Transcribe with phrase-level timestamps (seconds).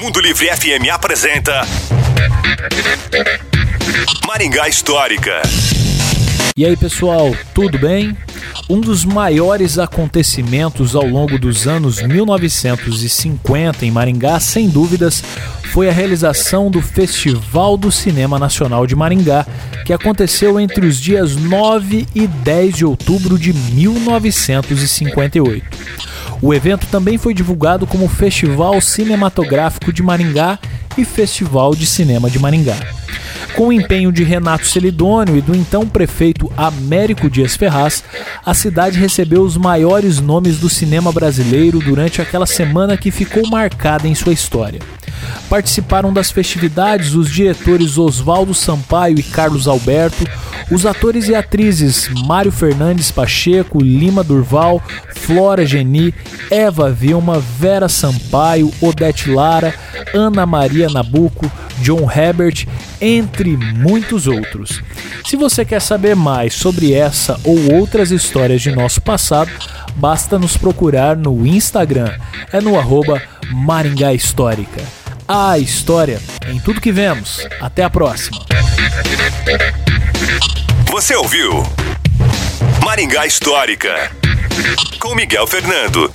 [0.00, 1.62] Mundo Livre FM apresenta
[4.26, 5.42] Maringá Histórica.
[6.56, 8.16] E aí, pessoal, tudo bem?
[8.68, 15.22] Um dos maiores acontecimentos ao longo dos anos 1950 em Maringá, sem dúvidas,
[15.72, 19.46] foi a realização do Festival do Cinema Nacional de Maringá,
[19.84, 25.64] que aconteceu entre os dias 9 e 10 de outubro de 1958.
[26.42, 30.58] O evento também foi divulgado como Festival Cinematográfico de Maringá
[30.96, 32.76] e Festival de Cinema de Maringá.
[33.54, 38.02] Com o empenho de Renato Celidônio e do então prefeito Américo Dias Ferraz,
[38.44, 44.08] a cidade recebeu os maiores nomes do cinema brasileiro durante aquela semana que ficou marcada
[44.08, 44.80] em sua história.
[45.50, 50.24] Participaram das festividades os diretores Oswaldo Sampaio e Carlos Alberto,
[50.70, 54.80] os atores e atrizes Mário Fernandes Pacheco, Lima Durval,
[55.16, 56.14] Flora Geni,
[56.52, 59.74] Eva Vilma, Vera Sampaio, Odete Lara,
[60.14, 61.50] Ana Maria Nabuco,
[61.82, 62.68] John Herbert,
[63.00, 64.80] entre muitos outros.
[65.26, 69.50] Se você quer saber mais sobre essa ou outras histórias de nosso passado,
[69.96, 72.12] basta nos procurar no Instagram,
[72.52, 73.20] é no arroba
[73.52, 74.99] Maringá Histórica.
[75.32, 77.46] A história em tudo que vemos.
[77.60, 78.44] Até a próxima.
[80.90, 81.62] Você ouviu
[82.84, 84.10] Maringá Histórica
[84.98, 86.10] com Miguel Fernando.